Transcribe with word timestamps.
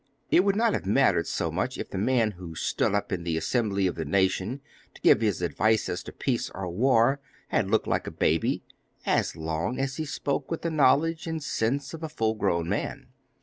It 0.31 0.43
would 0.43 0.55
not 0.55 0.73
have 0.73 0.87
mattered 0.87 1.27
so 1.27 1.51
much 1.51 1.77
if 1.77 1.91
the 1.91 1.97
man 1.99 2.31
who 2.31 2.55
stood 2.55 2.95
up 2.95 3.11
in 3.11 3.21
the 3.23 3.37
assembly 3.37 3.85
of 3.85 3.93
the 3.93 4.03
nation, 4.03 4.59
to 4.95 5.01
give 5.01 5.21
his 5.21 5.43
advice 5.43 5.87
as 5.89 6.01
to 6.01 6.11
peace 6.11 6.49
or 6.55 6.67
war, 6.71 7.19
had 7.49 7.69
looked 7.69 7.85
like 7.85 8.07
a 8.07 8.11
baby, 8.11 8.63
as 9.05 9.35
long 9.35 9.77
as 9.77 9.97
he 9.97 10.05
spoke 10.05 10.49
with 10.49 10.63
the 10.63 10.71
knowledge 10.71 11.27
and 11.27 11.43
sense 11.43 11.93
of 11.93 12.01
a 12.01 12.09
full 12.09 12.33
grown 12.33 12.67
man. 12.67 13.09